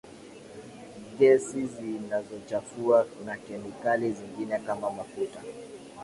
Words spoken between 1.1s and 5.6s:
gesi zinazochafua na kemikali zingine kama mafuta